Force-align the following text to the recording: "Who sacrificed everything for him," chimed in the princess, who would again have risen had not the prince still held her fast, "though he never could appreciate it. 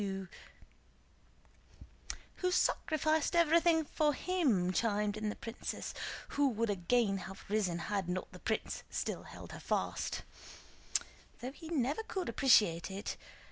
"Who 2.37 2.49
sacrificed 2.49 3.35
everything 3.35 3.85
for 3.85 4.15
him," 4.15 4.73
chimed 4.73 5.15
in 5.15 5.29
the 5.29 5.35
princess, 5.35 5.93
who 6.29 6.49
would 6.49 6.71
again 6.71 7.19
have 7.29 7.45
risen 7.47 7.77
had 7.77 8.09
not 8.09 8.31
the 8.31 8.39
prince 8.39 8.81
still 8.89 9.21
held 9.25 9.51
her 9.51 9.59
fast, 9.59 10.23
"though 11.41 11.51
he 11.51 11.69
never 11.69 12.01
could 12.01 12.29
appreciate 12.29 12.89
it. 12.89 13.15